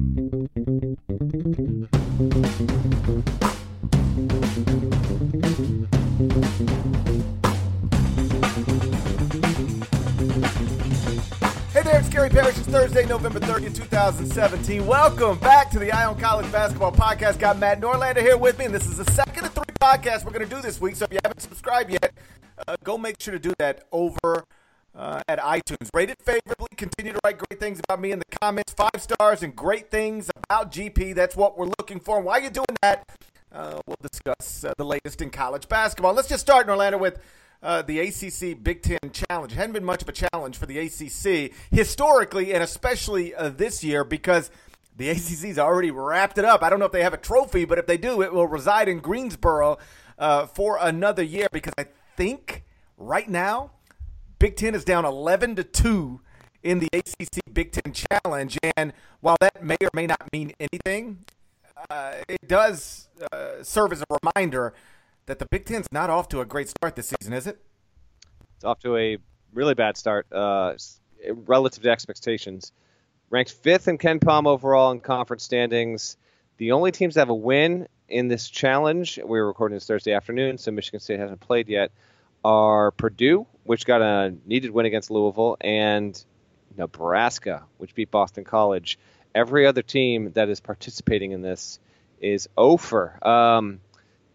[0.00, 0.06] Hey
[11.82, 12.56] there, it's Gary Parrish.
[12.56, 14.86] It's Thursday, November 30th, 2017.
[14.86, 17.38] Welcome back to the Eye on College Basketball Podcast.
[17.38, 20.32] Got Matt Norlander here with me, and this is the second of three podcasts we're
[20.32, 20.96] going to do this week.
[20.96, 22.14] So if you haven't subscribed yet,
[22.66, 24.44] uh, go make sure to do that over
[24.94, 25.88] uh, at iTunes.
[25.94, 26.68] Rate it favorably.
[26.76, 28.72] Continue to write great things about me in the comments.
[28.72, 31.14] Five stars and great things about GP.
[31.14, 32.16] That's what we're looking for.
[32.16, 33.08] And while you're doing that,
[33.52, 36.14] uh, we'll discuss uh, the latest in college basketball.
[36.14, 37.18] Let's just start, in Orlando with
[37.62, 39.52] uh, the ACC Big Ten Challenge.
[39.52, 43.84] It hadn't been much of a challenge for the ACC historically, and especially uh, this
[43.84, 44.50] year because
[44.96, 46.62] the ACC's already wrapped it up.
[46.62, 48.88] I don't know if they have a trophy, but if they do, it will reside
[48.88, 49.78] in Greensboro
[50.18, 52.64] uh, for another year because I think
[52.98, 53.72] right now
[54.40, 56.18] Big Ten is down 11 to 2
[56.62, 58.58] in the ACC Big Ten Challenge.
[58.74, 61.18] And while that may or may not mean anything,
[61.90, 64.72] uh, it does uh, serve as a reminder
[65.26, 67.60] that the Big Ten's not off to a great start this season, is it?
[68.56, 69.18] It's off to a
[69.52, 70.72] really bad start uh,
[71.30, 72.72] relative to expectations.
[73.28, 76.16] Ranked fifth in KenPom overall in conference standings.
[76.56, 80.14] The only teams that have a win in this challenge, we are recording this Thursday
[80.14, 81.92] afternoon, so Michigan State hasn't played yet,
[82.44, 86.22] are Purdue, which got a needed win against Louisville, and
[86.76, 88.98] Nebraska, which beat Boston College.
[89.34, 91.78] Every other team that is participating in this
[92.20, 93.18] is over.
[93.26, 93.80] Um,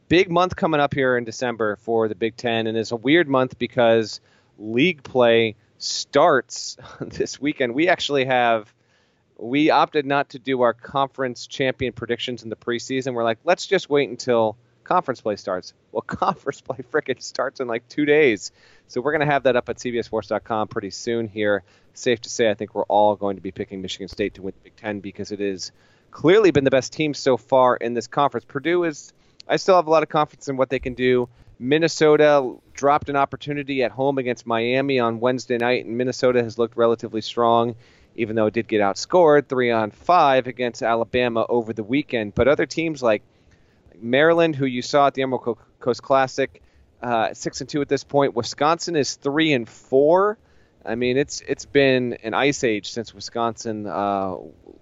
[0.07, 3.27] big month coming up here in December for the Big Ten, and it's a weird
[3.27, 4.21] month because
[4.57, 7.73] league play starts this weekend.
[7.73, 8.73] We actually have
[9.37, 13.13] we opted not to do our conference champion predictions in the preseason.
[13.13, 15.73] We're like, let's just wait until conference play starts.
[15.91, 18.51] Well, conference play frickin' starts in like two days.
[18.87, 21.63] So we're going to have that up at CBSSports.com pretty soon here.
[21.93, 24.53] Safe to say, I think we're all going to be picking Michigan State to win
[24.57, 25.71] the Big Ten because it has
[26.11, 28.45] clearly been the best team so far in this conference.
[28.45, 29.13] Purdue is
[29.47, 31.29] I still have a lot of confidence in what they can do.
[31.59, 36.75] Minnesota dropped an opportunity at home against Miami on Wednesday night, and Minnesota has looked
[36.75, 37.75] relatively strong,
[38.15, 42.35] even though it did get outscored three on five against Alabama over the weekend.
[42.35, 43.21] But other teams like
[44.01, 46.61] Maryland, who you saw at the Emerald Coast Classic,
[47.01, 48.35] uh, six and two at this point.
[48.35, 50.37] Wisconsin is three and four.
[50.85, 54.37] I mean, it's it's been an ice age since Wisconsin uh,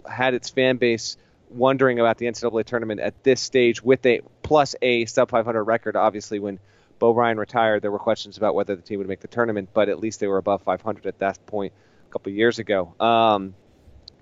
[0.09, 1.17] had its fan base
[1.49, 5.95] wondering about the NCAA tournament at this stage with a plus a sub 500 record.
[5.95, 6.59] Obviously, when
[6.99, 9.89] Bo Ryan retired, there were questions about whether the team would make the tournament, but
[9.89, 11.73] at least they were above 500 at that point
[12.09, 12.93] a couple years ago.
[12.99, 13.55] Um,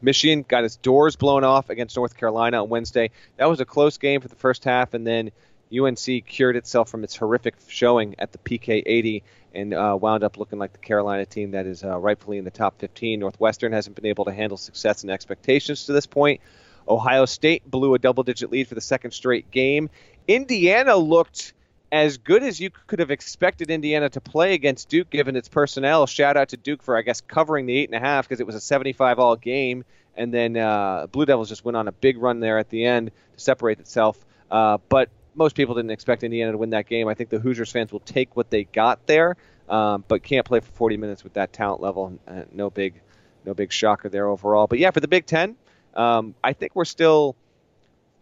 [0.01, 3.11] Michigan got its doors blown off against North Carolina on Wednesday.
[3.37, 5.31] That was a close game for the first half, and then
[5.73, 9.23] UNC cured itself from its horrific showing at the PK 80
[9.53, 12.51] and uh, wound up looking like the Carolina team that is uh, rightfully in the
[12.51, 13.19] top 15.
[13.19, 16.41] Northwestern hasn't been able to handle success and expectations to this point.
[16.87, 19.89] Ohio State blew a double digit lead for the second straight game.
[20.27, 21.53] Indiana looked
[21.91, 26.07] as good as you could have expected Indiana to play against Duke, given its personnel.
[26.07, 28.45] Shout out to Duke for, I guess, covering the eight and a half because it
[28.45, 29.83] was a 75 all game.
[30.15, 33.11] And then uh, Blue Devils just went on a big run there at the end
[33.33, 34.23] to separate itself.
[34.49, 37.07] Uh, but most people didn't expect Indiana to win that game.
[37.07, 39.37] I think the Hoosiers fans will take what they got there,
[39.69, 42.19] um, but can't play for 40 minutes with that talent level.
[42.27, 43.01] Uh, no big,
[43.45, 44.67] no big shocker there overall.
[44.67, 45.55] But yeah, for the Big Ten,
[45.95, 47.35] um, I think we're still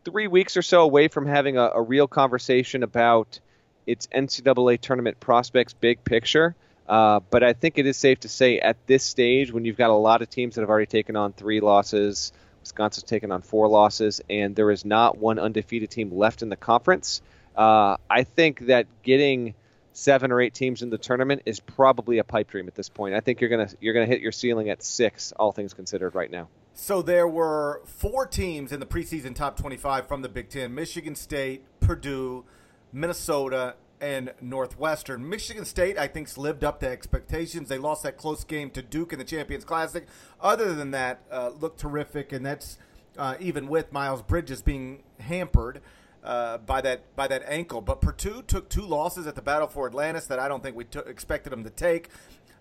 [0.06, 3.40] three weeks or so away from having a, a real conversation about
[3.90, 6.56] its NCAA tournament prospects, big picture.
[6.88, 9.90] Uh, but I think it is safe to say at this stage, when you've got
[9.90, 13.68] a lot of teams that have already taken on three losses, Wisconsin's taken on four
[13.68, 17.22] losses, and there is not one undefeated team left in the conference.
[17.56, 19.56] Uh, I think that getting
[19.94, 23.16] seven or eight teams in the tournament is probably a pipe dream at this point.
[23.16, 26.30] I think you're gonna you're gonna hit your ceiling at six, all things considered, right
[26.30, 26.48] now.
[26.74, 31.16] So there were four teams in the preseason top 25 from the Big Ten Michigan
[31.16, 32.46] State, Purdue,
[32.92, 35.28] Minnesota, and Northwestern.
[35.28, 37.70] Michigan State, I think, lived up to expectations.
[37.70, 40.08] They lost that close game to Duke in the Champions Classic.
[40.40, 42.78] Other than that, uh, looked terrific, and that's
[43.18, 45.82] uh, even with Miles Bridges being hampered.
[46.22, 49.88] Uh, by that by that ankle, but Purdue took two losses at the Battle for
[49.88, 52.10] Atlantis that I don't think we t- expected them to take.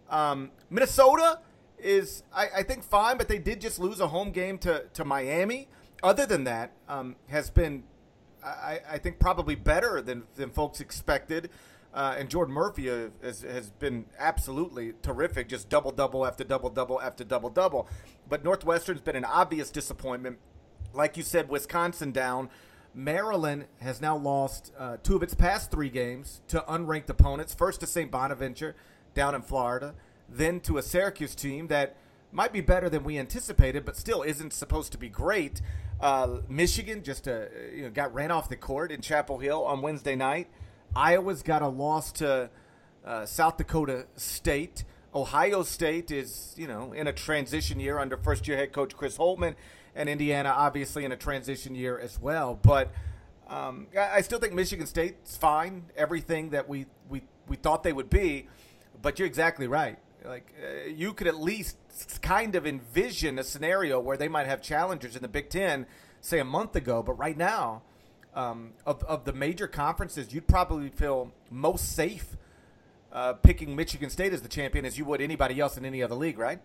[0.09, 1.41] Um, Minnesota,
[1.81, 5.05] is I, I, think fine, but they did just lose a home game to, to
[5.05, 5.69] Miami.
[6.05, 7.83] Other than that, um, has been
[8.45, 11.51] I, I, think probably better than than folks expected.
[11.95, 12.87] Uh, and Jordan Murphy
[13.23, 17.89] has, has been absolutely terrific, just double double after double double after double double.
[18.29, 20.39] But Northwestern's been an obvious disappointment.
[20.93, 22.51] Like you said, Wisconsin down.
[22.95, 27.55] Maryland has now lost uh, two of its past three games to unranked opponents.
[27.55, 28.11] First to St.
[28.11, 28.75] Bonaventure
[29.15, 29.95] down in Florida,
[30.29, 31.97] then to a Syracuse team that
[32.33, 35.61] might be better than we anticipated, but still isn't supposed to be great.
[36.01, 39.83] Uh, Michigan just uh, you know, got ran off the court in Chapel Hill on
[39.83, 40.49] Wednesday night.
[40.95, 42.51] Iowa's got a loss to
[43.05, 44.85] uh, South Dakota State.
[45.15, 49.17] Ohio State is, you know, in a transition year under first year head coach Chris
[49.17, 49.55] Holtmann,
[49.95, 52.59] and Indiana obviously in a transition year as well.
[52.61, 52.93] But
[53.49, 57.93] um, I, I still think Michigan State's fine, everything that we, we, we thought they
[57.93, 58.47] would be.
[59.01, 59.99] But you're exactly right.
[60.25, 61.77] Like uh, you could at least
[62.23, 65.87] kind of envision a scenario where they might have challengers in the Big Ten,
[66.21, 67.03] say a month ago.
[67.03, 67.83] But right now,
[68.35, 72.37] um, of of the major conferences, you'd probably feel most safe
[73.13, 76.15] uh, picking Michigan State as the champion as you would anybody else in any other
[76.15, 76.61] league, right?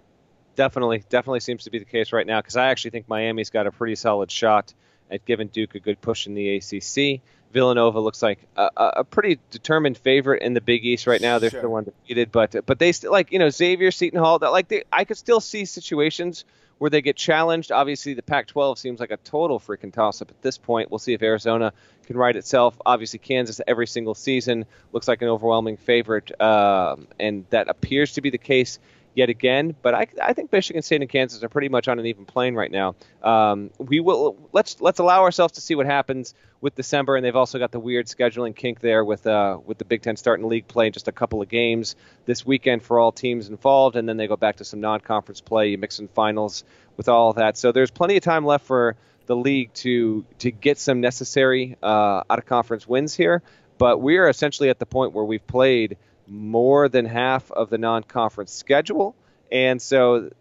[0.55, 3.65] Definitely, definitely seems to be the case right now because I actually think Miami's got
[3.65, 4.73] a pretty solid shot
[5.09, 7.21] at giving Duke a good push in the ACC.
[7.53, 11.39] Villanova looks like a, a pretty determined favorite in the Big East right now.
[11.39, 11.61] They're sure.
[11.61, 14.39] still undefeated, but but they still like you know Xavier Seton Hall.
[14.39, 16.45] That like they, I could still see situations
[16.79, 17.71] where they get challenged.
[17.71, 20.91] Obviously, the Pac-12 seems like a total freaking toss-up at this point.
[20.91, 21.71] We'll see if Arizona
[22.07, 22.75] can right itself.
[22.85, 28.21] Obviously, Kansas every single season looks like an overwhelming favorite, um, and that appears to
[28.21, 28.79] be the case
[29.15, 29.75] yet again.
[29.81, 32.55] But I, I think Michigan State and Kansas are pretty much on an even plane
[32.55, 32.95] right now.
[33.21, 37.35] Um, we will let's let's allow ourselves to see what happens with December, and they've
[37.35, 40.67] also got the weird scheduling kink there with uh, with the Big Ten starting league
[40.67, 41.95] play just a couple of games
[42.25, 45.69] this weekend for all teams involved, and then they go back to some non-conference play.
[45.69, 46.63] You mix in finals
[46.97, 48.95] with all of that, so there's plenty of time left for
[49.25, 53.41] the league to to get some necessary uh, out of conference wins here.
[53.77, 57.77] But we are essentially at the point where we've played more than half of the
[57.77, 59.15] non-conference schedule,
[59.51, 60.31] and so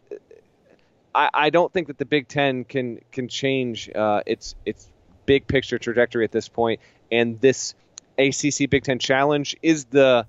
[1.14, 4.88] I, I don't think that the Big Ten can can change uh, its its
[5.26, 6.81] big picture trajectory at this point.
[7.11, 7.75] And this
[8.19, 10.26] ACC Big Ten Challenge is the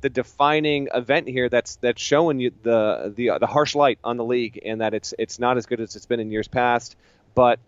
[0.00, 4.24] the defining event here that's that's showing you the the the harsh light on the
[4.24, 6.96] league and that it's it's not as good as it's been in years past.
[7.34, 7.60] But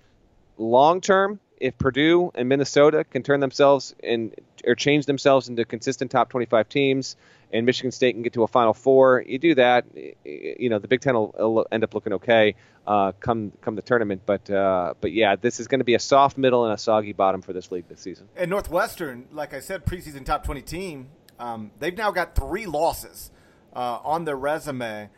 [0.57, 4.35] long term, if Purdue and Minnesota can turn themselves and
[4.67, 7.17] or change themselves into consistent top 25 teams,
[7.53, 9.85] and Michigan State can get to a Final Four, you do that,
[10.25, 13.83] you know the Big Ten will, will end up looking okay uh, come come the
[13.83, 14.23] tournament.
[14.27, 17.13] But uh, but yeah, this is going to be a soft middle and a soggy
[17.13, 18.29] bottom for this league this season.
[18.37, 21.09] And Northwestern, like I said, preseason top 20 team,
[21.39, 23.31] um, they've now got three losses
[23.75, 25.09] uh, on their resume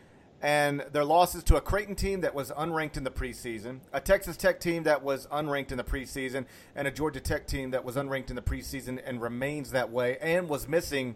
[0.42, 4.36] and their losses to a Creighton team that was unranked in the preseason, a Texas
[4.36, 7.94] Tech team that was unranked in the preseason, and a Georgia Tech team that was
[7.94, 11.14] unranked in the preseason and remains that way, and was missing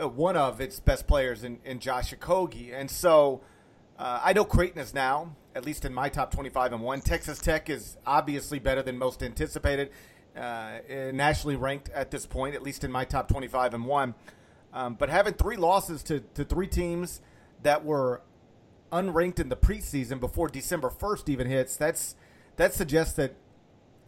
[0.00, 2.74] uh, one of its best players in, in Josh Okogie.
[2.74, 3.42] And so
[3.96, 7.00] uh, I know Creighton is now, at least in my top 25 and one.
[7.00, 9.90] Texas Tech is obviously better than most anticipated,
[10.36, 10.78] uh,
[11.12, 14.16] nationally ranked at this point, at least in my top 25 and one.
[14.72, 17.20] Um, but having three losses to, to three teams
[17.62, 18.20] that were
[18.90, 22.14] unranked in the preseason before December 1st even hits, that's
[22.56, 23.34] that suggests that,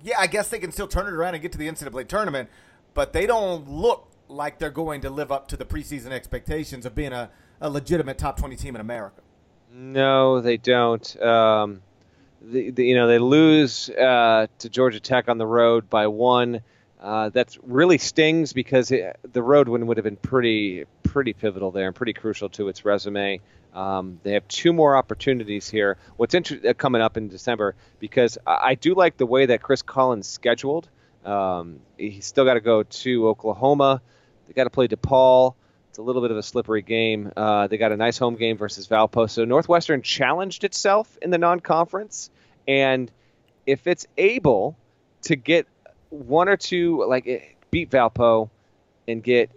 [0.02, 2.48] yeah, I guess they can still turn it around and get to the NCAA tournament,
[2.94, 6.94] but they don't look like they're going to live up to the preseason expectations of
[6.94, 7.30] being a,
[7.60, 9.22] a legitimate top 20 team in America.
[9.72, 11.20] No, they don't.
[11.22, 11.82] Um,
[12.42, 16.60] the, the, you know, they lose uh, to Georgia Tech on the road by one.
[17.00, 21.72] Uh, that really stings because it, the road win would have been pretty pretty pivotal
[21.72, 23.40] there and pretty crucial to its resume.
[23.74, 25.96] Um, they have two more opportunities here.
[26.16, 29.60] What's inter- uh, coming up in December because I, I do like the way that
[29.60, 30.88] Chris Collins scheduled.
[31.24, 34.00] Um, he's still got to go to Oklahoma.
[34.46, 35.54] They got to play DePaul.
[35.88, 37.32] It's a little bit of a slippery game.
[37.36, 39.28] Uh, they got a nice home game versus Valpo.
[39.28, 42.30] So Northwestern challenged itself in the non-conference,
[42.68, 43.10] and
[43.66, 44.76] if it's able
[45.22, 45.66] to get
[46.10, 48.50] one or two, like eh, beat Valpo
[49.08, 49.50] and get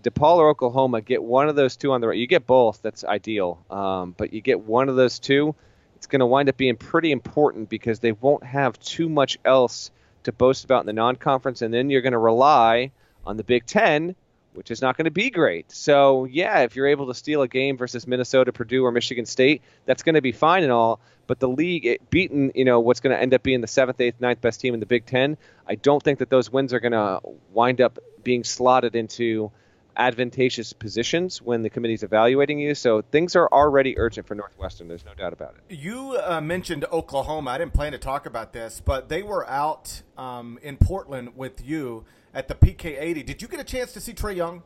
[0.00, 2.18] DePaul or Oklahoma, get one of those two on the right.
[2.18, 3.64] You get both, that's ideal.
[3.70, 5.54] Um, but you get one of those two,
[5.96, 9.90] it's going to wind up being pretty important because they won't have too much else
[10.24, 12.90] to boast about in the non-conference, and then you're going to rely
[13.26, 14.14] on the Big Ten,
[14.54, 15.70] which is not going to be great.
[15.70, 19.62] So yeah, if you're able to steal a game versus Minnesota, Purdue, or Michigan State,
[19.86, 21.00] that's going to be fine and all.
[21.26, 24.00] But the league it, beating, you know, what's going to end up being the seventh,
[24.00, 26.80] eighth, ninth best team in the Big Ten, I don't think that those wins are
[26.80, 27.20] going to
[27.52, 29.50] wind up being slotted into
[29.98, 32.74] advantageous positions when the committee's evaluating you.
[32.74, 34.88] So things are already urgent for Northwestern.
[34.88, 35.74] There's no doubt about it.
[35.74, 37.50] You uh, mentioned Oklahoma.
[37.50, 41.64] I didn't plan to talk about this, but they were out um, in Portland with
[41.64, 43.26] you at the PK80.
[43.26, 44.62] Did you get a chance to see Trae Young?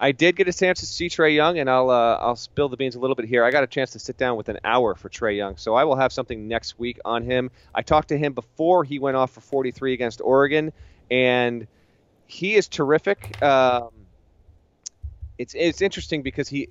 [0.00, 2.76] I did get a chance to see Trae Young, and I'll uh, I'll spill the
[2.76, 3.44] beans a little bit here.
[3.44, 5.84] I got a chance to sit down with an hour for Trae Young, so I
[5.84, 7.50] will have something next week on him.
[7.74, 10.72] I talked to him before he went off for 43 against Oregon,
[11.10, 11.66] and
[12.26, 13.42] he is terrific.
[13.42, 13.90] Um,
[15.38, 16.68] it's it's interesting because he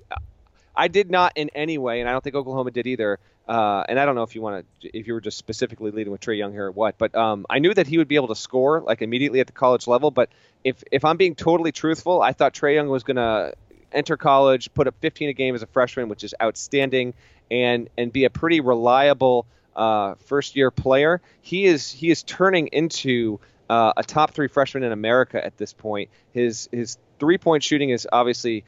[0.78, 3.18] I did not in any way, and I don't think Oklahoma did either.
[3.48, 6.12] Uh, and I don't know if you want to, if you were just specifically leading
[6.12, 8.28] with Trae Young here or what, but um, I knew that he would be able
[8.28, 10.10] to score like immediately at the college level.
[10.10, 10.28] But
[10.62, 13.54] if if I'm being totally truthful, I thought Trae Young was going to
[13.90, 17.14] enter college, put up 15 a game as a freshman, which is outstanding,
[17.50, 21.20] and and be a pretty reliable uh, first year player.
[21.40, 25.72] He is he is turning into uh, a top three freshman in America at this
[25.72, 26.10] point.
[26.32, 28.64] His his three point shooting is obviously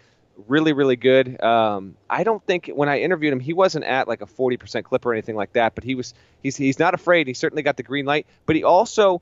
[0.48, 1.40] really really good.
[1.42, 5.04] Um, I don't think when I interviewed him, he wasn't at like a 40% clip
[5.04, 7.26] or anything like that, but he was he's he's not afraid.
[7.26, 9.20] He certainly got the green light, but he also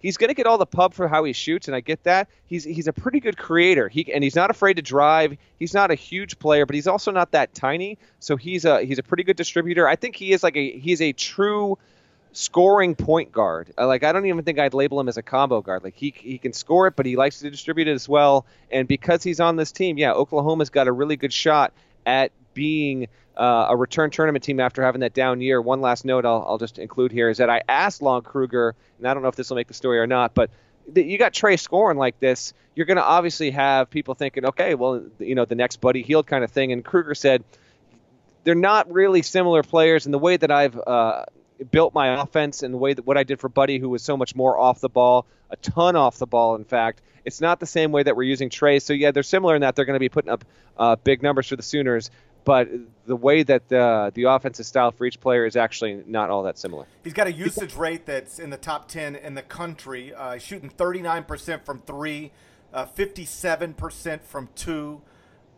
[0.00, 2.28] he's going to get all the pub for how he shoots, and I get that.
[2.46, 3.88] He's he's a pretty good creator.
[3.88, 5.36] He and he's not afraid to drive.
[5.58, 7.98] He's not a huge player, but he's also not that tiny.
[8.18, 9.86] So he's a he's a pretty good distributor.
[9.86, 11.78] I think he is like a he's a true
[12.32, 13.72] scoring point guard.
[13.76, 15.84] Uh, like I don't even think I'd label him as a combo guard.
[15.84, 18.46] Like he he can score it, but he likes to distribute it as well.
[18.70, 21.72] And because he's on this team, yeah, Oklahoma's got a really good shot
[22.06, 25.60] at being uh, a return tournament team after having that down year.
[25.60, 29.08] One last note I'll, I'll just include here is that I asked Lon Kruger, and
[29.08, 30.50] I don't know if this will make the story or not, but
[30.94, 35.02] you got Trae scoring like this, you're going to obviously have people thinking, okay, well,
[35.18, 36.72] you know, the next Buddy Hield kind of thing.
[36.72, 37.44] And Kruger said
[38.44, 41.24] they're not really similar players in the way that I've uh,
[41.70, 44.16] built my offense and the way that what I did for Buddy, who was so
[44.16, 47.02] much more off the ball, a ton off the ball, in fact.
[47.24, 48.80] It's not the same way that we're using Trae.
[48.80, 50.44] So yeah, they're similar in that they're going to be putting up
[50.78, 52.10] uh, big numbers for the Sooners
[52.44, 52.68] but
[53.06, 56.58] the way that the the offensive style for each player is actually not all that
[56.58, 56.86] similar.
[57.04, 60.70] He's got a usage rate that's in the top ten in the country, uh, shooting
[60.70, 62.32] 39% from three,
[62.72, 65.02] uh, 57% from two.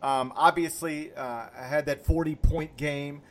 [0.01, 3.21] Um, obviously, uh, had that 40 point game.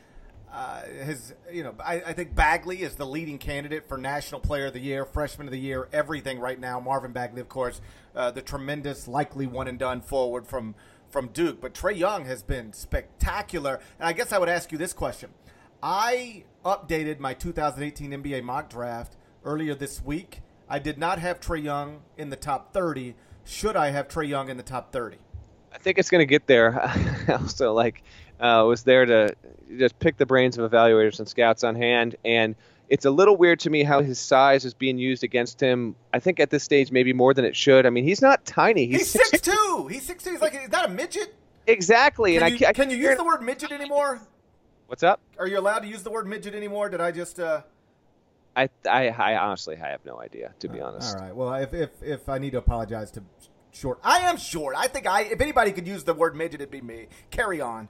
[0.53, 4.67] Uh, his, you know, I, I, think Bagley is the leading candidate for National Player
[4.67, 6.79] of the Year, Freshman of the Year, everything right now.
[6.79, 7.81] Marvin Bagley, of course,
[8.15, 10.75] uh, the tremendous, likely one and done forward from
[11.09, 13.79] from Duke, but Trae Young has been spectacular.
[13.99, 15.31] And I guess I would ask you this question.
[15.81, 20.41] I updated my 2018 NBA mock draft earlier this week.
[20.69, 23.15] I did not have Trae Young in the top 30.
[23.43, 25.17] Should I have Trae Young in the top 30?
[25.71, 26.79] I think it's going to get there.
[27.29, 28.03] also, like,
[28.39, 29.35] uh, was there to
[29.77, 32.55] just pick the brains of evaluators and scouts on hand, and
[32.89, 35.95] it's a little weird to me how his size is being used against him.
[36.13, 37.85] I think at this stage maybe more than it should.
[37.85, 38.85] I mean, he's not tiny.
[38.85, 39.87] He's, he's six two.
[39.89, 40.31] He's six two.
[40.31, 41.35] He's like he's not a midget.
[41.65, 42.33] Exactly.
[42.33, 44.21] Can and you, I, I can you use the word midget anymore?
[44.87, 45.21] What's up?
[45.39, 46.89] Are you allowed to use the word midget anymore?
[46.89, 47.39] Did I just?
[47.39, 47.61] Uh...
[48.55, 51.15] I, I, I honestly I have no idea to be uh, honest.
[51.15, 51.35] All right.
[51.35, 53.23] Well, if, if if I need to apologize to
[53.71, 54.75] short, I am short.
[54.77, 57.07] I think I if anybody could use the word midget, it'd be me.
[57.31, 57.87] Carry on.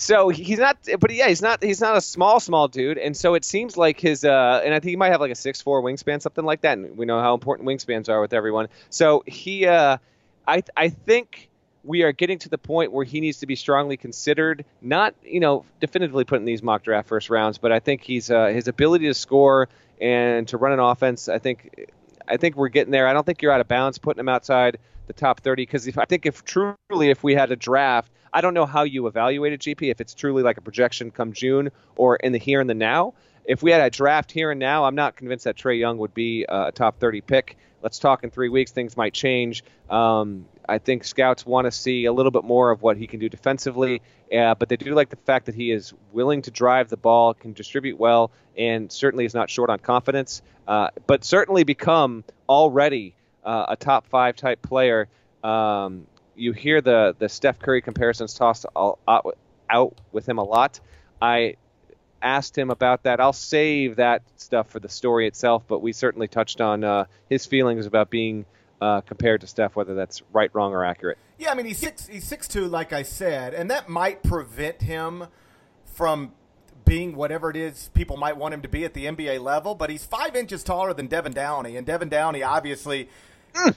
[0.00, 1.62] So he's not, but yeah, he's not.
[1.62, 4.24] He's not a small, small dude, and so it seems like his.
[4.24, 6.78] Uh, and I think he might have like a six four wingspan, something like that.
[6.78, 8.68] And we know how important wingspans are with everyone.
[8.88, 9.98] So he, uh,
[10.48, 11.50] I, I think
[11.84, 14.64] we are getting to the point where he needs to be strongly considered.
[14.80, 18.30] Not, you know, definitively put in these mock draft first rounds, but I think he's
[18.30, 19.68] uh, his ability to score
[20.00, 21.28] and to run an offense.
[21.28, 21.90] I think,
[22.26, 23.06] I think we're getting there.
[23.06, 24.78] I don't think you're out of bounds putting him outside
[25.08, 28.54] the top 30 because I think if truly if we had a draft I don't
[28.54, 32.16] know how you evaluate a GP if it's truly like a projection come June or
[32.16, 33.14] in the here and the now.
[33.44, 36.14] If we had a draft here and now, I'm not convinced that Trae Young would
[36.14, 37.56] be a top 30 pick.
[37.82, 38.70] Let's talk in three weeks.
[38.70, 39.64] Things might change.
[39.88, 43.18] Um, I think scouts want to see a little bit more of what he can
[43.18, 46.90] do defensively, uh, but they do like the fact that he is willing to drive
[46.90, 50.42] the ball, can distribute well, and certainly is not short on confidence.
[50.68, 55.08] Uh, but certainly become already uh, a top five type player.
[55.42, 56.06] Um,
[56.40, 60.80] you hear the the Steph Curry comparisons tossed all, out, out with him a lot.
[61.20, 61.56] I
[62.22, 63.20] asked him about that.
[63.20, 67.46] I'll save that stuff for the story itself, but we certainly touched on uh, his
[67.46, 68.46] feelings about being
[68.80, 71.18] uh, compared to Steph, whether that's right, wrong, or accurate.
[71.38, 74.82] Yeah, I mean he's six he's six two, like I said, and that might prevent
[74.82, 75.26] him
[75.84, 76.32] from
[76.86, 79.74] being whatever it is people might want him to be at the NBA level.
[79.74, 83.08] But he's five inches taller than Devin Downey, and Devin Downey obviously
[83.54, 83.72] uh,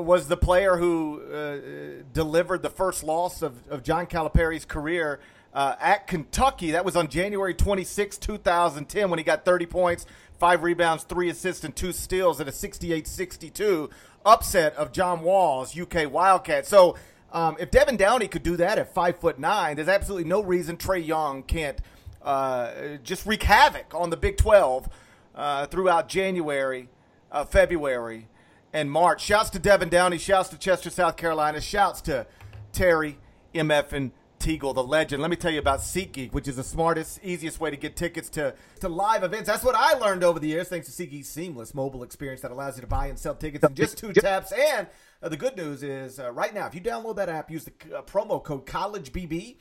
[0.00, 5.20] was the player who uh, delivered the first loss of, of John Calipari's career
[5.52, 6.72] uh, at Kentucky.
[6.72, 10.06] That was on January 26, 2010, when he got 30 points,
[10.38, 13.90] five rebounds, three assists, and two steals at a 68 62
[14.26, 16.68] upset of John Wall's UK Wildcats.
[16.68, 16.96] So
[17.32, 20.76] um, if Devin Downey could do that at five foot nine, there's absolutely no reason
[20.76, 21.78] Trae Young can't
[22.22, 24.88] uh, just wreak havoc on the Big 12
[25.34, 26.88] uh, throughout January,
[27.30, 28.28] uh, February
[28.74, 29.22] and March.
[29.22, 30.18] Shouts to Devin Downey.
[30.18, 31.60] Shouts to Chester, South Carolina.
[31.60, 32.26] Shouts to
[32.72, 33.18] Terry,
[33.54, 35.22] MF, and Teagle, the legend.
[35.22, 38.28] Let me tell you about SeatGeek, which is the smartest, easiest way to get tickets
[38.30, 39.46] to, to live events.
[39.46, 42.76] That's what I learned over the years, thanks to SeatGeek's seamless mobile experience that allows
[42.76, 44.52] you to buy and sell tickets in just two taps.
[44.52, 44.88] And
[45.22, 47.96] uh, the good news is, uh, right now, if you download that app, use the
[47.96, 49.56] uh, promo code CollegeBB.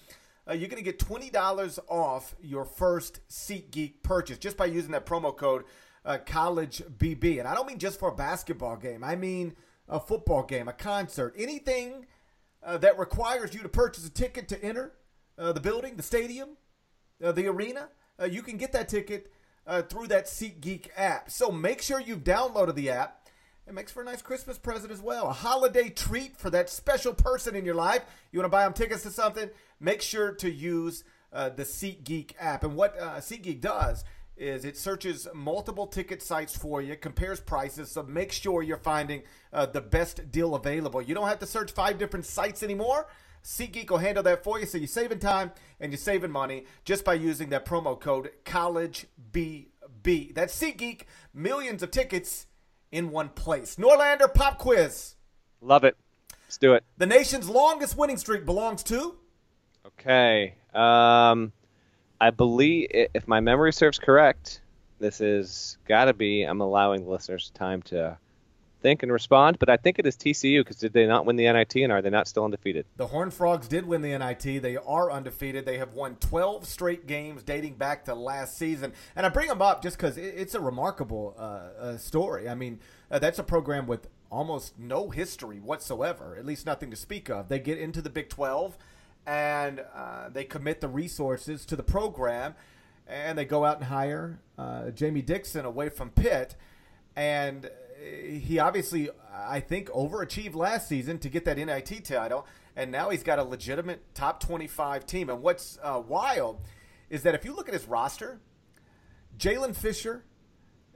[0.49, 5.05] uh, you're going to get $20 off your first SeatGeek purchase just by using that
[5.05, 5.65] promo code
[6.05, 7.39] uh, CollegeBB.
[7.39, 9.55] And I don't mean just for a basketball game, I mean
[9.87, 12.05] a football game, a concert, anything
[12.63, 14.93] uh, that requires you to purchase a ticket to enter
[15.37, 16.57] uh, the building, the stadium,
[17.23, 17.89] uh, the arena.
[18.19, 19.31] Uh, you can get that ticket
[19.89, 21.31] through that SeatGeek app.
[21.31, 23.29] So make sure you've downloaded the app.
[23.65, 25.27] It makes for a nice Christmas present as well.
[25.27, 28.03] A holiday treat for that special person in your life.
[28.31, 29.49] You want to buy them tickets to something?
[29.79, 32.63] Make sure to use uh, the SeatGeek app.
[32.63, 34.03] And what uh, SeatGeek does
[34.35, 39.23] is it searches multiple ticket sites for you, compares prices, so make sure you're finding
[39.51, 41.01] uh, the best deal available.
[41.01, 43.07] You don't have to search five different sites anymore.
[43.43, 47.03] SeatGeek will handle that for you, so you're saving time and you're saving money just
[47.03, 50.33] by using that promo code CollegeBB.
[50.33, 51.01] That's SeatGeek,
[51.33, 52.47] millions of tickets
[52.91, 53.75] in one place.
[53.75, 55.15] Norlander Pop Quiz.
[55.61, 55.97] Love it.
[56.45, 56.83] Let's do it.
[56.97, 59.15] The nation's longest winning streak belongs to?
[59.85, 60.55] Okay.
[60.73, 61.51] Um,
[62.23, 64.61] I believe, if my memory serves correct,
[64.97, 66.43] this is got to be.
[66.43, 68.17] I'm allowing the listeners time to
[68.81, 71.51] think and respond, but I think it is TCU because did they not win the
[71.51, 72.85] NIT and are they not still undefeated?
[72.95, 74.61] The Horned Frogs did win the NIT.
[74.61, 75.65] They are undefeated.
[75.65, 78.93] They have won 12 straight games dating back to last season.
[79.17, 82.47] And I bring them up just because it's a remarkable uh, uh, story.
[82.47, 82.79] I mean,
[83.11, 87.49] uh, that's a program with almost no history whatsoever, at least nothing to speak of.
[87.49, 88.77] They get into the Big 12
[89.25, 92.55] and uh, they commit the resources to the program,
[93.07, 96.55] and they go out and hire uh, Jamie Dixon away from Pitt,
[97.15, 97.69] and
[98.03, 103.23] he obviously, I think, overachieved last season to get that NIT title, and now he's
[103.23, 105.29] got a legitimate top 25 team.
[105.29, 106.61] And what's uh, wild
[107.09, 108.39] is that if you look at his roster,
[109.37, 110.25] Jaylen Fisher,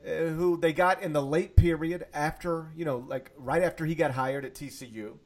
[0.05, 3.95] uh, who they got in the late period after, you know, like right after he
[3.95, 5.17] got hired at TCU,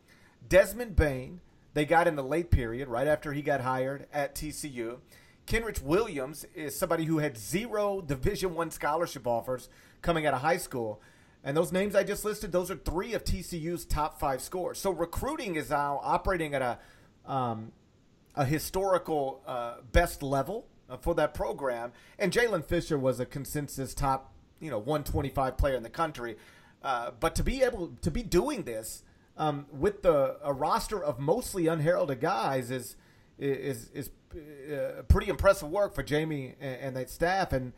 [0.48, 1.42] Desmond Bane
[1.74, 5.00] they got in the late period, right after he got hired at TCU.
[5.48, 9.70] Kenrich Williams is somebody who had zero Division One scholarship offers
[10.02, 11.02] coming out of high school.
[11.44, 14.78] And those names I just listed, those are three of TCU's top five scores.
[14.80, 16.80] So recruiting is now operating at a
[17.26, 17.72] um,
[18.36, 21.92] a historical uh, best level uh, for that program.
[22.18, 26.38] And Jaylen Fisher was a consensus top, you know, 125 player in the country.
[26.84, 29.04] Uh, but to be able to be doing this
[29.38, 32.96] um, with the a roster of mostly unheralded guys is
[33.38, 37.74] is is uh, pretty impressive work for Jamie and, and that staff, and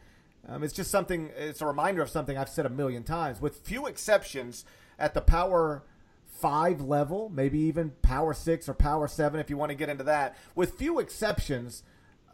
[0.47, 1.31] um, it's just something.
[1.37, 3.41] It's a reminder of something I've said a million times.
[3.41, 4.65] With few exceptions,
[4.99, 5.83] at the power
[6.25, 10.03] five level, maybe even power six or power seven, if you want to get into
[10.03, 10.35] that.
[10.55, 11.83] With few exceptions,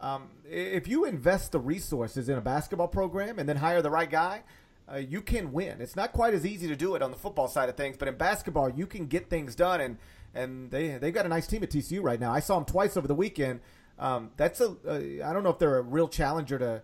[0.00, 4.10] um, if you invest the resources in a basketball program and then hire the right
[4.10, 4.42] guy,
[4.92, 5.80] uh, you can win.
[5.80, 8.08] It's not quite as easy to do it on the football side of things, but
[8.08, 9.80] in basketball, you can get things done.
[9.80, 9.98] And
[10.34, 12.32] and they they've got a nice team at TCU right now.
[12.32, 13.60] I saw them twice over the weekend.
[13.98, 16.82] Um, that's a uh, I don't know if they're a real challenger to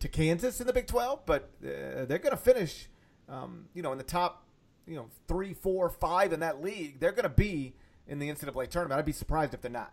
[0.00, 2.88] to Kansas in the Big 12, but uh, they're going to finish,
[3.28, 4.44] um, you know, in the top,
[4.86, 7.00] you know, three, four, five in that league.
[7.00, 7.74] They're going to be
[8.06, 8.98] in the NCAA tournament.
[8.98, 9.92] I'd be surprised if they're not.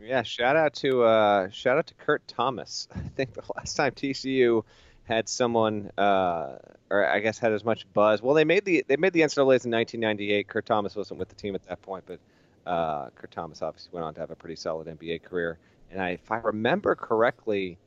[0.00, 2.88] Yeah, shout out to uh, shout out to Kurt Thomas.
[2.94, 4.64] I think the last time TCU
[5.04, 6.56] had someone, uh,
[6.90, 8.22] or I guess had as much buzz.
[8.22, 10.48] Well, they made the they made the NCAA's in 1998.
[10.48, 12.18] Kurt Thomas wasn't with the team at that point, but
[12.66, 15.58] uh, Kurt Thomas obviously went on to have a pretty solid NBA career.
[15.90, 17.78] And I, if I remember correctly,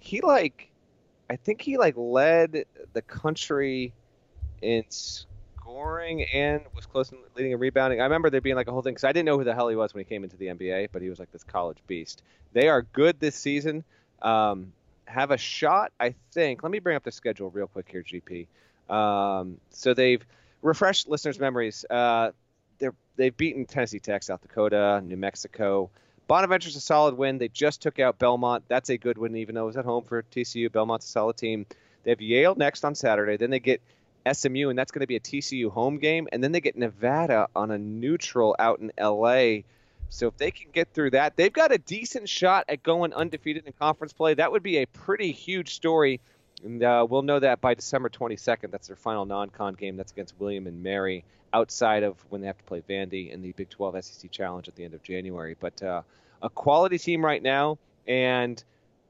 [0.00, 0.70] he like,
[1.30, 3.92] I think he like led the country
[4.60, 8.00] in scoring and was close to leading in rebounding.
[8.00, 9.68] I remember there being like a whole thing because I didn't know who the hell
[9.68, 12.22] he was when he came into the NBA, but he was like this college beast.
[12.52, 13.84] They are good this season.
[14.20, 14.72] Um,
[15.06, 16.62] have a shot, I think.
[16.62, 18.46] Let me bring up the schedule real quick here, GP.
[18.92, 20.24] Um, so they've
[20.62, 21.84] refreshed listeners' memories.
[21.88, 22.32] Uh,
[23.16, 25.90] they've beaten Tennessee Tech, South Dakota, New Mexico.
[26.26, 27.38] Bonaventure's a solid win.
[27.38, 28.64] They just took out Belmont.
[28.68, 30.72] That's a good win, even though it was at home for TCU.
[30.72, 31.66] Belmont's a solid team.
[32.02, 33.36] They have Yale next on Saturday.
[33.36, 33.82] Then they get
[34.30, 36.28] SMU, and that's going to be a TCU home game.
[36.32, 39.62] And then they get Nevada on a neutral out in LA.
[40.08, 43.66] So if they can get through that, they've got a decent shot at going undefeated
[43.66, 44.34] in conference play.
[44.34, 46.20] That would be a pretty huge story.
[46.62, 48.70] And uh, we'll know that by December 22nd.
[48.70, 49.96] That's their final non-con game.
[49.96, 53.52] That's against William and Mary, outside of when they have to play Vandy in the
[53.52, 55.56] Big 12 SEC Challenge at the end of January.
[55.58, 56.02] But uh,
[56.42, 58.62] a quality team right now, and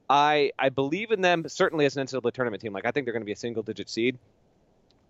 [0.09, 2.73] I I believe in them certainly as an NCAA tournament team.
[2.73, 4.19] Like I think they're going to be a single-digit seed.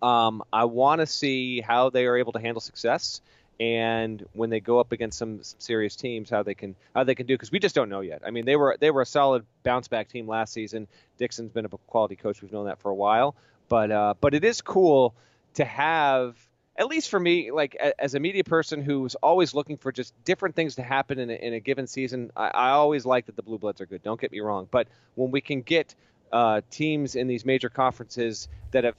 [0.01, 3.21] Um, I want to see how they are able to handle success
[3.59, 7.15] and when they go up against some, some serious teams, how they can how they
[7.15, 8.21] can do because we just don't know yet.
[8.25, 10.87] I mean, they were they were a solid bounce back team last season.
[11.17, 12.41] Dixon's been a quality coach.
[12.41, 13.35] We've known that for a while,
[13.69, 15.15] but uh, but it is cool
[15.55, 16.35] to have
[16.77, 20.55] at least for me, like as a media person who's always looking for just different
[20.55, 23.43] things to happen in a, in a given season, I, I always like that the
[23.43, 24.03] Blue Bloods are good.
[24.03, 25.95] Don't get me wrong, but when we can get
[26.33, 28.95] uh, teams in these major conferences that have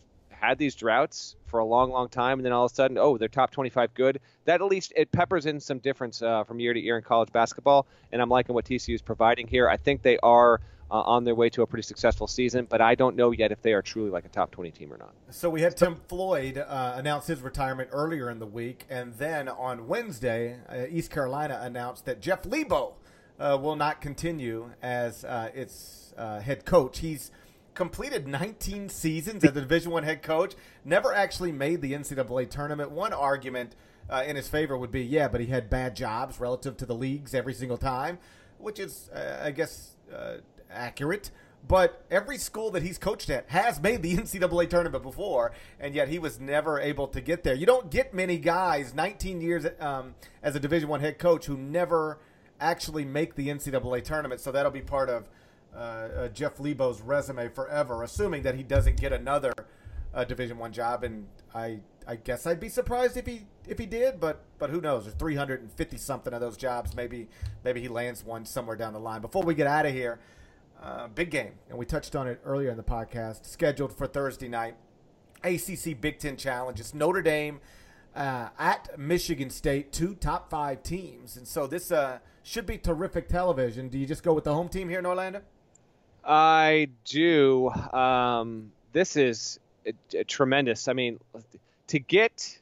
[0.48, 3.18] had these droughts for a long, long time, and then all of a sudden, oh,
[3.18, 4.20] they're top 25 good.
[4.44, 7.32] That at least it peppers in some difference uh, from year to year in college
[7.32, 9.68] basketball, and I'm liking what TCU is providing here.
[9.68, 12.94] I think they are uh, on their way to a pretty successful season, but I
[12.94, 15.12] don't know yet if they are truly like a top 20 team or not.
[15.30, 19.48] So we had Tim Floyd uh, announce his retirement earlier in the week, and then
[19.48, 22.94] on Wednesday, uh, East Carolina announced that Jeff Lebo
[23.38, 27.00] uh, will not continue as uh, its uh, head coach.
[27.00, 27.30] He's
[27.76, 30.54] completed 19 seasons as a Division One head coach.
[30.84, 32.90] Never actually made the NCAA tournament.
[32.90, 33.76] One argument
[34.10, 36.94] uh, in his favor would be, yeah, but he had bad jobs relative to the
[36.94, 38.18] leagues every single time,
[38.58, 40.38] which is, uh, I guess, uh,
[40.70, 41.30] accurate.
[41.68, 46.08] But every school that he's coached at has made the NCAA tournament before, and yet
[46.08, 47.54] he was never able to get there.
[47.54, 51.56] You don't get many guys 19 years um, as a Division One head coach who
[51.56, 52.20] never
[52.58, 54.40] actually make the NCAA tournament.
[54.40, 55.28] So that'll be part of
[55.76, 59.52] uh, uh, Jeff Lebo's resume forever, assuming that he doesn't get another
[60.14, 61.04] uh, Division One job.
[61.04, 64.80] And I, I guess I'd be surprised if he if he did, but but who
[64.80, 65.04] knows?
[65.04, 66.94] There's 350 something of those jobs.
[66.96, 67.28] Maybe
[67.62, 69.20] maybe he lands one somewhere down the line.
[69.20, 70.18] Before we get out of here.
[70.78, 73.46] Uh, big game, and we touched on it earlier in the podcast.
[73.46, 74.76] Scheduled for Thursday night,
[75.42, 76.78] ACC Big Ten Challenge.
[76.78, 77.60] It's Notre Dame
[78.14, 83.26] uh, at Michigan State, two top five teams, and so this uh, should be terrific
[83.26, 83.88] television.
[83.88, 85.40] Do you just go with the home team here in Orlando?
[86.26, 87.70] I do.
[87.70, 90.88] Um, this is a, a tremendous.
[90.88, 91.20] I mean,
[91.88, 92.58] to get,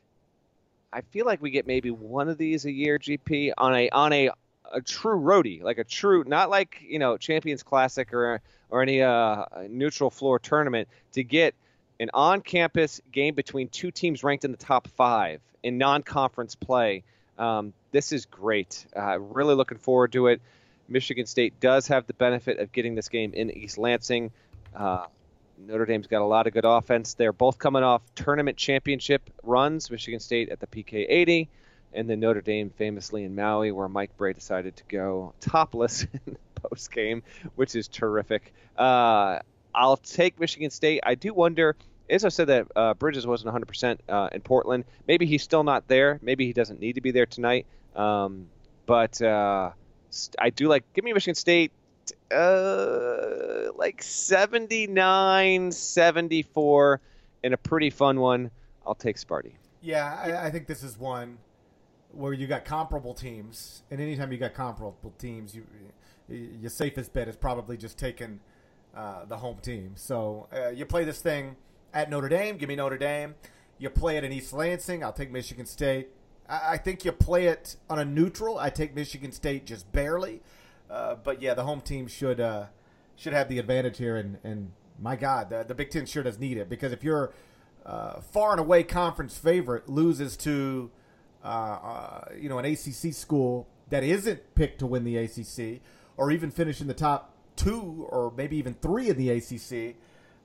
[0.93, 4.13] I feel like we get maybe one of these a year, GP on a on
[4.13, 4.31] a
[4.73, 9.01] a true roadie, like a true, not like you know Champions Classic or or any
[9.01, 11.55] uh, neutral floor tournament, to get
[12.01, 17.05] an on-campus game between two teams ranked in the top five in non-conference play.
[17.39, 18.85] Um, this is great.
[18.97, 20.41] Uh, really looking forward to it.
[20.89, 24.31] Michigan State does have the benefit of getting this game in East Lansing.
[24.75, 25.07] Uh,
[25.57, 27.15] Notre Dame's got a lot of good offense.
[27.15, 29.91] They're both coming off tournament championship runs.
[29.91, 31.49] Michigan State at the PK 80
[31.95, 36.21] and then Notre Dame famously in Maui, where Mike Brey decided to go topless in
[36.27, 37.23] the post game,
[37.55, 38.53] which is terrific.
[38.77, 39.39] Uh,
[39.75, 41.01] I'll take Michigan State.
[41.05, 41.77] I do wonder.
[42.11, 44.85] As I said that uh, Bridges wasn't 100% uh, in Portland.
[45.09, 46.19] Maybe he's still not there.
[46.21, 47.67] Maybe he doesn't need to be there tonight.
[47.97, 48.49] Um,
[48.85, 49.71] but uh,
[50.39, 50.85] I do like.
[50.93, 51.73] Give me Michigan State.
[52.31, 57.01] Uh, like 79 74
[57.43, 58.51] in a pretty fun one.
[58.87, 59.53] I'll take Sparty.
[59.81, 61.39] Yeah, I, I think this is one
[62.13, 65.67] where you got comparable teams, and anytime you got comparable teams, you
[66.29, 68.41] your safest bet is probably just taking
[68.97, 69.93] uh, the home team.
[69.97, 71.57] So uh, you play this thing
[71.93, 72.57] at Notre Dame.
[72.57, 73.35] Give me Notre Dame.
[73.79, 75.05] You play it in East Lansing.
[75.05, 76.09] I'll take Michigan State.
[76.49, 78.59] I, think you play it on a neutral.
[78.59, 80.43] I take Michigan State just barely.
[80.91, 82.67] Uh, but yeah, the home team should uh,
[83.17, 84.17] should have the advantage here.
[84.17, 87.33] And, and my God, the, the Big Ten sure does need it because if you're
[87.87, 90.91] uh, far and away conference favorite loses to
[91.45, 95.83] uh, uh, you know, an ACC school that isn't picked to win the ACC,
[96.17, 99.97] or even finish in the top two or maybe even three in the ACC,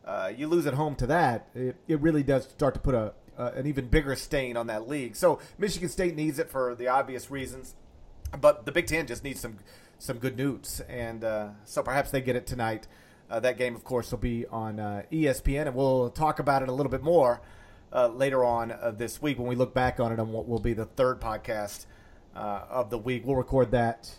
[0.06, 1.48] uh, you lose at home to that.
[1.56, 4.88] It, it really does start to put a uh, an even bigger stain on that
[4.88, 5.16] league.
[5.16, 7.74] So Michigan State needs it for the obvious reasons,
[8.40, 9.58] but the Big Ten just needs some
[9.98, 12.88] some good news, and uh, so perhaps they get it tonight.
[13.30, 14.78] Uh, that game, of course, will be on
[15.12, 17.42] ESPN, and we'll talk about it a little bit more
[17.94, 20.60] uh, later on uh, this week when we look back on it on what will
[20.60, 21.86] be the third podcast
[22.36, 23.26] uh, of the week.
[23.26, 24.10] We'll record that.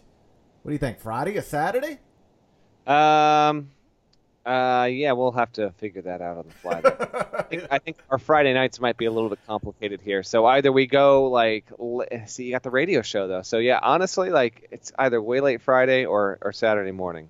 [0.63, 1.01] What do you think?
[1.01, 1.99] Friday or Saturday?
[2.87, 3.71] Um.
[4.45, 6.81] Uh, yeah, we'll have to figure that out on the fly.
[6.83, 10.23] I, think, I think our Friday nights might be a little bit complicated here.
[10.23, 11.67] So either we go like,
[12.27, 13.43] see, you got the radio show though.
[13.43, 17.29] So yeah, honestly, like it's either way late Friday or or Saturday morning.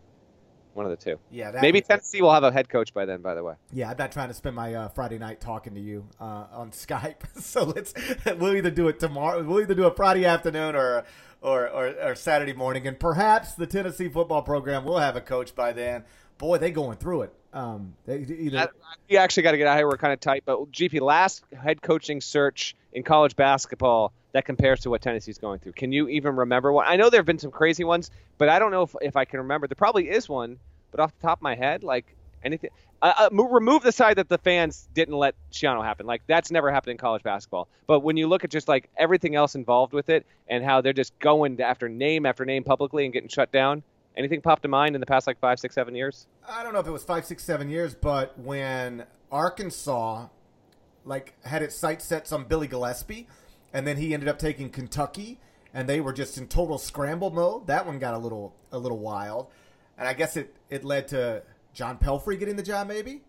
[0.73, 1.19] One of the two.
[1.33, 1.51] Yeah.
[1.61, 3.23] Maybe Tennessee will have a head coach by then.
[3.23, 3.55] By the way.
[3.73, 6.71] Yeah, I'm not trying to spend my uh, Friday night talking to you uh, on
[6.71, 7.23] Skype.
[7.41, 7.93] so let's
[8.39, 9.43] we'll either do it tomorrow.
[9.43, 11.05] We'll either do a Friday afternoon or,
[11.43, 15.57] or or, or Saturday morning, and perhaps the Tennessee football program will have a coach
[15.57, 16.05] by then.
[16.41, 17.35] Boy, they going through it.
[17.53, 18.71] Um, they either
[19.11, 19.87] we actually got to get out here.
[19.87, 24.81] We're kind of tight, but GP last head coaching search in college basketball that compares
[24.81, 25.73] to what Tennessee's going through.
[25.73, 26.87] Can you even remember one?
[26.89, 29.27] I know there have been some crazy ones, but I don't know if, if I
[29.27, 29.67] can remember.
[29.67, 30.59] There probably is one,
[30.93, 32.07] but off the top of my head, like
[32.43, 32.71] anything,
[33.03, 36.07] uh, uh, remove the side that the fans didn't let Schiano happen.
[36.07, 37.69] Like that's never happened in college basketball.
[37.87, 40.95] But when you look at just like everything else involved with it and how they're
[40.95, 43.83] just going after name after name publicly and getting shut down,
[44.21, 46.27] anything popped to mind in the past like five, six, seven years?
[46.49, 50.27] I don't know if it was five, six, seven years, but when Arkansas
[51.05, 53.27] like had its sights set on Billy Gillispie,
[53.73, 55.41] and then he ended up taking Kentucky,
[55.73, 57.67] and they were just in total scramble mode.
[57.67, 59.49] That one got a little a little wild,
[59.99, 62.87] and I guess it it led to John Pelphrey getting the job.
[62.89, 63.23] Maybe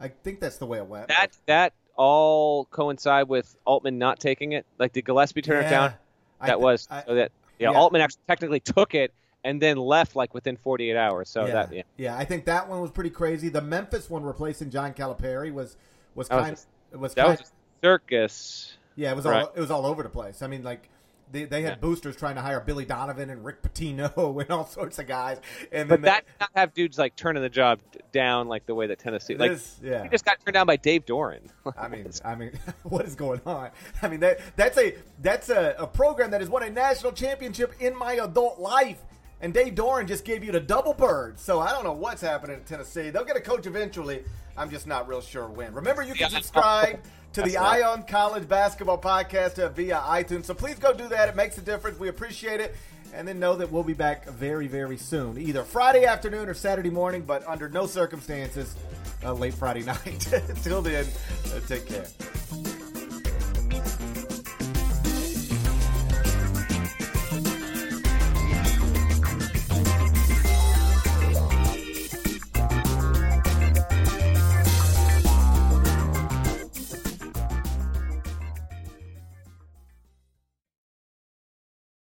[0.00, 1.08] I think that's the way it went.
[1.08, 4.66] That that all coincide with Altman not taking it?
[4.78, 5.92] Like did Gillespie turn Yeah, it down?
[6.40, 7.78] That th- was I- so that yeah, yeah.
[7.78, 9.12] Altman actually technically took it
[9.44, 11.28] and then left like within 48 hours.
[11.28, 11.82] So yeah, that yeah.
[11.96, 13.48] yeah, I think that one was pretty crazy.
[13.48, 15.76] The Memphis one replacing John Calipari was
[16.14, 16.68] was That was kind just-
[17.00, 18.76] was That kind was a circus.
[18.96, 19.44] yeah it was right.
[19.44, 20.42] all it was all over the place.
[20.42, 20.88] I mean like.
[21.30, 21.76] They, they had Yeah.
[21.76, 25.40] boosters trying to hire Billy Donovan and Rick Pitino and all sorts of guys,
[25.72, 27.78] and But they- that not have dudes like turning the job
[28.12, 30.02] down like the way that Tennessee like This- yeah.
[30.02, 31.40] he just got turned down by Dave Doeren.
[31.78, 32.50] I mean, I mean,
[32.82, 33.70] what is going on?
[34.02, 37.72] I mean, that that's a that's a, a program that has won a national championship
[37.80, 39.00] in my adult life,
[39.42, 41.38] and Dave Doeren just gave you the double bird.
[41.38, 43.10] So I don't know what's happening in Tennessee.
[43.10, 44.22] They'll get a coach eventually.
[44.56, 45.74] I'm just not real sure when.
[45.74, 47.00] Remember, you can subscribe
[47.32, 47.82] to the right.
[47.82, 50.44] Eye on College Basketball Podcast uh, via iTunes.
[50.44, 51.28] So please go do that.
[51.28, 51.98] It makes a difference.
[51.98, 52.76] We appreciate it.
[53.14, 56.88] And then know that we'll be back very, very soon, either Friday afternoon or Saturday
[56.88, 58.74] morning, but under no circumstances
[59.22, 60.26] uh, late Friday night.
[60.62, 61.04] Till then,
[61.54, 62.06] uh, take care.